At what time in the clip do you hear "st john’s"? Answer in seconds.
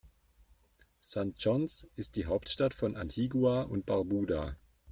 1.03-1.85